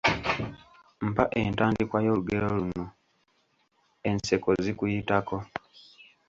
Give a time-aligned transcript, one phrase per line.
[1.09, 2.85] Mpa entandikwa y’olugero luno:
[4.07, 5.35] …..…,enseko zikiyitako.